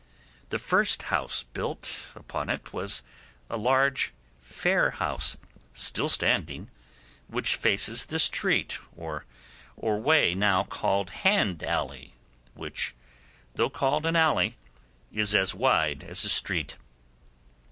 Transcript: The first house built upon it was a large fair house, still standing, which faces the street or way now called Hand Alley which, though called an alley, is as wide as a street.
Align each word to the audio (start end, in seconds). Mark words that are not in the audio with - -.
The 0.49 0.57
first 0.57 1.03
house 1.13 1.43
built 1.43 2.07
upon 2.15 2.49
it 2.49 2.73
was 2.73 3.03
a 3.51 3.55
large 3.55 4.15
fair 4.39 4.89
house, 4.89 5.37
still 5.75 6.09
standing, 6.09 6.71
which 7.27 7.53
faces 7.53 8.05
the 8.07 8.17
street 8.17 8.79
or 8.97 9.23
way 9.79 10.33
now 10.33 10.63
called 10.63 11.11
Hand 11.21 11.61
Alley 11.61 12.15
which, 12.55 12.95
though 13.53 13.69
called 13.69 14.07
an 14.07 14.15
alley, 14.15 14.57
is 15.11 15.35
as 15.35 15.53
wide 15.53 16.03
as 16.03 16.25
a 16.25 16.29
street. 16.29 16.77